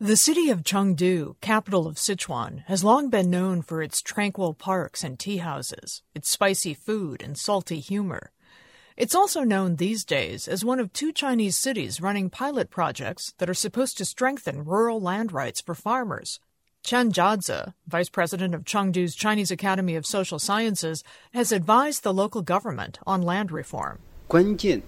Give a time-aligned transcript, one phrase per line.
[0.00, 5.02] The city of Chengdu, capital of Sichuan, has long been known for its tranquil parks
[5.02, 8.30] and tea houses, its spicy food and salty humor.
[8.96, 13.50] It's also known these days as one of two Chinese cities running pilot projects that
[13.50, 16.38] are supposed to strengthen rural land rights for farmers.
[16.84, 21.02] Chen Jiazi, vice president of Chengdu's Chinese Academy of Social Sciences,
[21.34, 23.98] has advised the local government on land reform.
[24.28, 24.80] 关键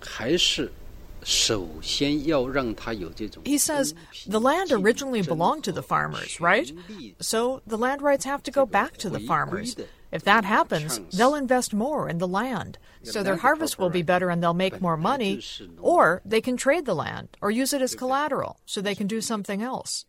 [0.00, 0.72] 还是
[3.44, 3.94] he says
[4.28, 6.70] the land originally belonged to the farmers, right?
[7.20, 9.74] So the land rights have to go back to the farmers.
[10.12, 12.78] If that happens, they'll invest more in the land.
[13.02, 15.42] So their harvest will be better and they'll make more money,
[15.80, 19.20] or they can trade the land or use it as collateral so they can do
[19.20, 20.06] something else.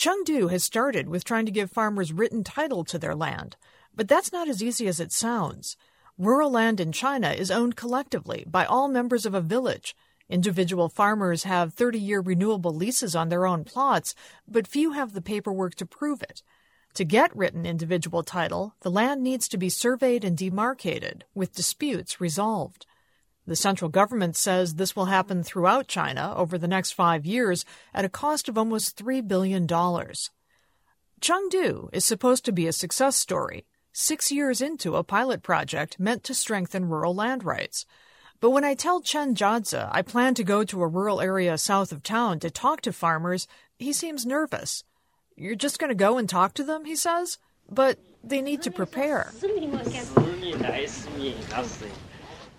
[0.00, 3.56] Chengdu has started with trying to give farmers written title to their land,
[3.94, 5.76] but that's not as easy as it sounds.
[6.16, 9.94] Rural land in China is owned collectively by all members of a village,
[10.28, 14.14] Individual farmers have 30 year renewable leases on their own plots,
[14.48, 16.42] but few have the paperwork to prove it.
[16.94, 22.20] To get written individual title, the land needs to be surveyed and demarcated, with disputes
[22.20, 22.86] resolved.
[23.46, 28.04] The central government says this will happen throughout China over the next five years at
[28.04, 29.66] a cost of almost $3 billion.
[31.20, 36.24] Chengdu is supposed to be a success story, six years into a pilot project meant
[36.24, 37.86] to strengthen rural land rights.
[38.44, 41.92] But when I tell Chen Jiazi I plan to go to a rural area south
[41.92, 44.84] of town to talk to farmers, he seems nervous.
[45.34, 47.38] You're just going to go and talk to them, he says?
[47.70, 49.32] But they need to prepare.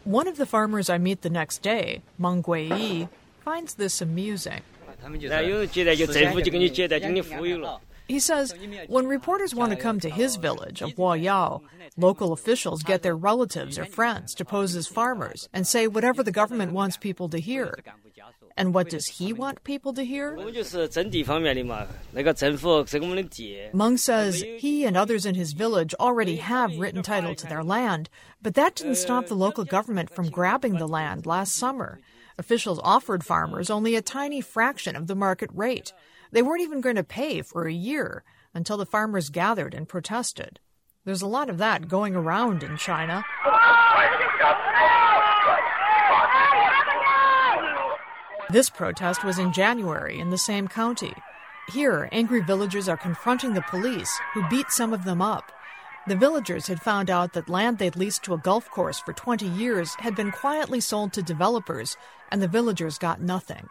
[0.05, 3.07] One of the farmers I meet the next day, Meng Guiyi,
[3.43, 4.61] finds this amusing.
[8.07, 8.53] He says
[8.87, 11.61] when reporters want to come to his village of Huayao,
[11.97, 16.31] local officials get their relatives or friends to pose as farmers and say whatever the
[16.31, 17.79] government wants people to hear.
[18.57, 20.37] And what does he want people to hear?
[23.73, 28.09] Meng says he and others in his village already have written title to their land,
[28.41, 31.99] but that didn't stop the local government from grabbing the land last summer.
[32.37, 35.91] Officials offered farmers only a tiny fraction of the market rate.
[36.35, 40.59] They weren't even going to pay for a year until the farmers gathered and protested.
[41.05, 43.23] There's a lot of that going around in China.
[48.49, 51.13] This protest was in January in the same county.
[51.71, 55.53] Here, angry villagers are confronting the police, who beat some of them up.
[56.05, 59.47] The villagers had found out that land they'd leased to a golf course for 20
[59.47, 61.95] years had been quietly sold to developers,
[62.29, 63.69] and the villagers got nothing.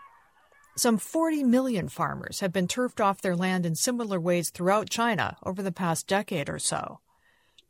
[0.77, 5.37] Some 40 million farmers have been turfed off their land in similar ways throughout China
[5.45, 6.99] over the past decade or so.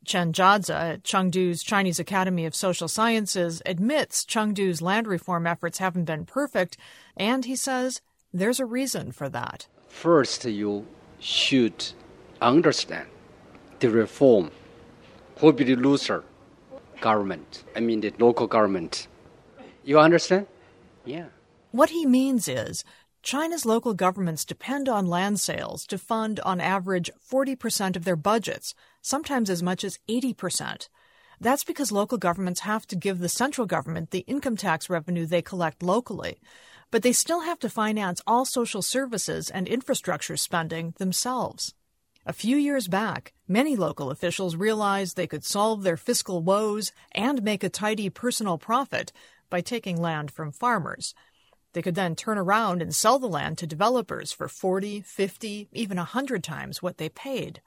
[0.07, 6.05] Chen Jiazi at Chengdu's Chinese Academy of Social Sciences admits Chengdu's land reform efforts haven't
[6.05, 6.79] been perfect,
[7.17, 8.01] and he says
[8.33, 9.67] there's a reason for that.
[9.89, 10.87] First, you
[11.21, 11.93] should
[12.41, 13.09] understand
[13.81, 14.51] the reform
[15.39, 16.25] who be the loser
[17.01, 17.65] government.
[17.77, 19.09] I mean, the local government.
[19.85, 20.47] You understand?
[21.05, 21.27] Yeah.
[21.75, 22.85] What he means is
[23.21, 28.77] China's local governments depend on land sales to fund, on average, 40% of their budgets,
[29.03, 30.89] sometimes as much as 80%.
[31.41, 35.43] That's because local governments have to give the central government the income tax revenue they
[35.43, 36.39] collect locally,
[36.93, 41.75] but they still have to finance all social services and infrastructure spending themselves.
[42.25, 47.43] A few years back, many local officials realized they could solve their fiscal woes and
[47.43, 49.11] make a tidy personal profit
[49.51, 51.15] by taking land from farmers.
[51.75, 55.97] They could then turn around and sell the land to developers for 40, 50, even
[55.99, 57.61] 100 times what they paid.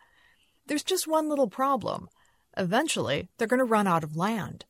[0.66, 2.09] There's just one little problem.
[2.57, 4.66] Eventually, they're going to run out of land.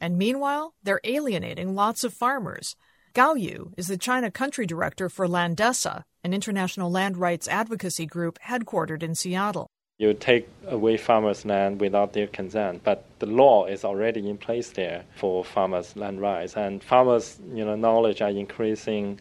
[0.00, 2.76] And meanwhile, they're alienating lots of farmers.
[3.12, 8.38] Gao Yu is the China country director for Landesa, an international land rights advocacy group
[8.46, 13.84] headquartered in Seattle you take away farmers' land without their consent, but the law is
[13.84, 19.20] already in place there for farmers' land rights, and farmers' you know knowledge are increasing.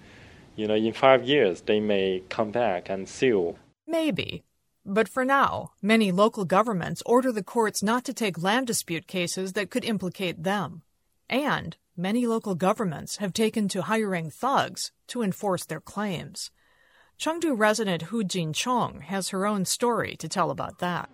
[0.56, 3.56] You know, in five years they may come back and sue.
[3.88, 4.44] Maybe.
[4.86, 9.54] But for now, many local governments order the courts not to take land dispute cases
[9.54, 10.82] that could implicate them.
[11.30, 16.52] And many local governments have taken to hiring thugs to enforce their claims.
[17.20, 21.10] Chengdu resident Hu Jinchong has her own story to tell about that.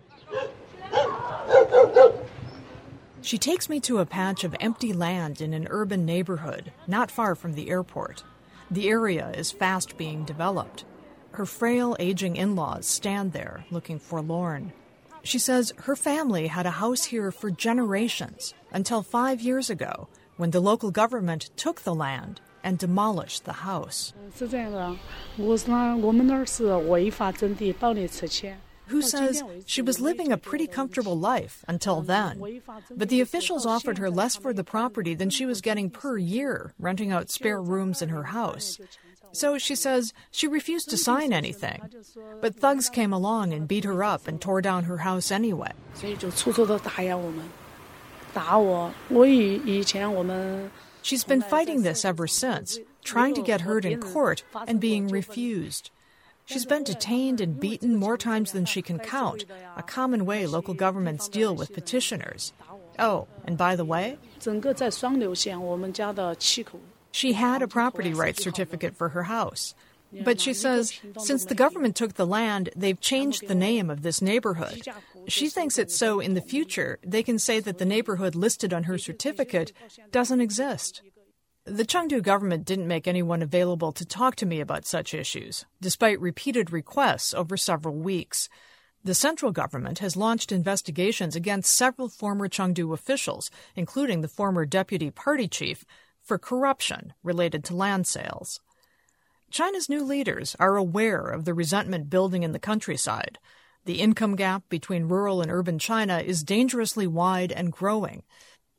[3.21, 7.35] She takes me to a patch of empty land in an urban neighborhood not far
[7.35, 8.25] from the airport.
[8.69, 10.83] The area is fast being developed.
[11.31, 14.73] Her frail, aging in laws stand there looking forlorn.
[15.23, 20.51] She says her family had a house here for generations until five years ago when
[20.51, 24.13] the local government took the land and demolished the house.
[28.87, 32.61] Hu says she was living a pretty comfortable life until then.
[32.95, 36.73] But the officials offered her less for the property than she was getting per year,
[36.77, 38.79] renting out spare rooms in her house.
[39.31, 41.81] So she says she refused to sign anything.
[42.41, 45.71] But thugs came along and beat her up and tore down her house anyway.
[51.03, 55.91] She's been fighting this ever since, trying to get heard in court and being refused.
[56.45, 59.45] She's been detained and beaten more times than she can count,
[59.77, 62.53] a common way local governments deal with petitioners.
[62.97, 64.17] Oh, and by the way,
[67.11, 69.75] she had a property rights certificate for her house.
[70.23, 74.21] But she says since the government took the land, they've changed the name of this
[74.21, 74.83] neighborhood.
[75.27, 78.83] She thinks it's so in the future they can say that the neighborhood listed on
[78.83, 79.71] her certificate
[80.11, 81.01] doesn't exist.
[81.65, 86.19] The Chengdu government didn't make anyone available to talk to me about such issues, despite
[86.19, 88.49] repeated requests over several weeks.
[89.05, 95.09] The central government has launched investigations against several former Chengdu officials, including the former deputy
[95.09, 95.85] party chief,
[96.21, 98.59] for corruption related to land sales.
[99.51, 103.37] China's new leaders are aware of the resentment building in the countryside.
[103.85, 108.23] The income gap between rural and urban China is dangerously wide and growing.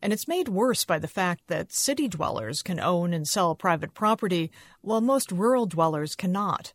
[0.01, 3.93] And it's made worse by the fact that city dwellers can own and sell private
[3.93, 6.73] property, while most rural dwellers cannot.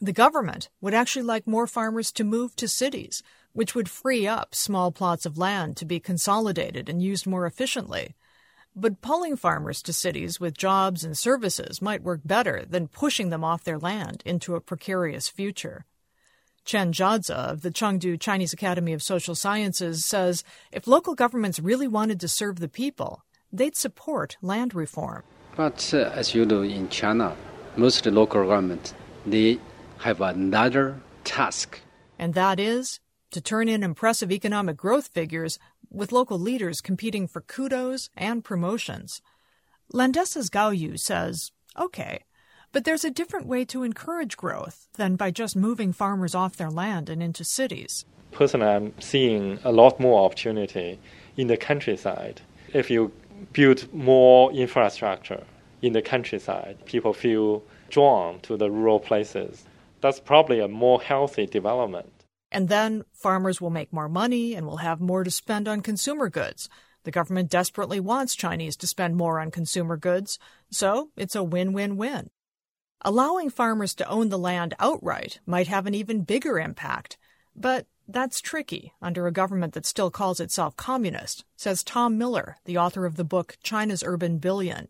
[0.00, 3.22] The government would actually like more farmers to move to cities,
[3.52, 8.14] which would free up small plots of land to be consolidated and used more efficiently.
[8.76, 13.42] But pulling farmers to cities with jobs and services might work better than pushing them
[13.42, 15.84] off their land into a precarious future.
[16.68, 21.88] Chen Jiazi of the Chengdu Chinese Academy of Social Sciences says if local governments really
[21.88, 25.22] wanted to serve the people, they'd support land reform.
[25.56, 27.34] But uh, as you know, in China,
[27.78, 28.92] most local governments,
[29.24, 29.58] they
[30.00, 31.80] have another task.
[32.18, 33.00] And that is
[33.30, 35.58] to turn in impressive economic growth figures
[35.90, 39.22] with local leaders competing for kudos and promotions.
[39.90, 42.24] Landesa's Gao Yu says, okay,
[42.72, 46.70] but there's a different way to encourage growth than by just moving farmers off their
[46.70, 48.04] land and into cities.
[48.32, 50.98] Personally, I'm seeing a lot more opportunity
[51.36, 52.40] in the countryside.
[52.72, 53.12] If you
[53.52, 55.44] build more infrastructure
[55.80, 59.64] in the countryside, people feel drawn to the rural places.
[60.00, 62.12] That's probably a more healthy development.
[62.50, 66.28] And then farmers will make more money and will have more to spend on consumer
[66.28, 66.68] goods.
[67.04, 70.38] The government desperately wants Chinese to spend more on consumer goods,
[70.70, 72.30] so it's a win win win.
[73.02, 77.16] Allowing farmers to own the land outright might have an even bigger impact,
[77.54, 82.78] but that's tricky under a government that still calls itself communist, says Tom Miller, the
[82.78, 84.88] author of the book China's Urban Billion.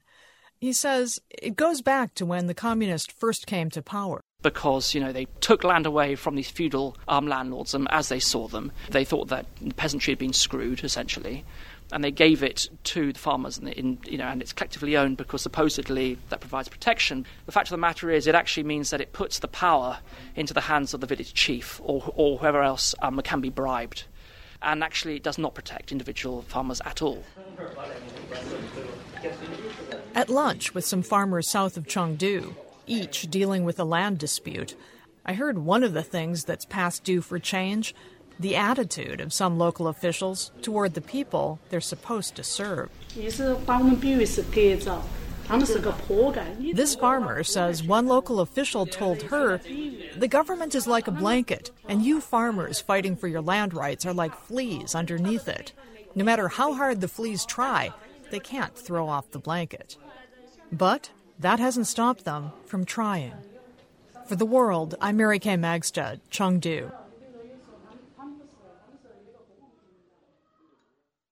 [0.58, 5.00] He says it goes back to when the communists first came to power because you
[5.00, 8.72] know they took land away from these feudal um, landlords um, as they saw them.
[8.90, 11.44] They thought that the peasantry had been screwed essentially,
[11.90, 15.16] and they gave it to the farmers, and in, you know, and it's collectively owned
[15.16, 17.24] because supposedly that provides protection.
[17.46, 19.98] The fact of the matter is, it actually means that it puts the power
[20.36, 24.04] into the hands of the village chief or or whoever else um, can be bribed,
[24.62, 27.24] and actually it does not protect individual farmers at all.
[30.14, 32.54] At lunch with some farmers south of Chengdu,
[32.86, 34.74] each dealing with a land dispute,
[35.24, 37.94] I heard one of the things that's past due for change
[38.38, 42.90] the attitude of some local officials toward the people they're supposed to serve.
[46.74, 49.58] This farmer says one local official told her
[50.16, 54.12] the government is like a blanket, and you farmers fighting for your land rights are
[54.12, 55.72] like fleas underneath it.
[56.14, 57.92] No matter how hard the fleas try,
[58.30, 59.96] they can't throw off the blanket.
[60.70, 63.32] But that hasn't stopped them from trying.
[64.26, 66.92] For the world, I'm Mary Kay Magstad, Chengdu.